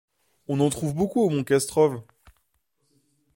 On 0.47 0.59
en 0.61 0.71
trouve 0.71 0.95
beaucoup 0.95 1.21
au 1.21 1.29
mont 1.29 1.43
Castrove. 1.43 2.01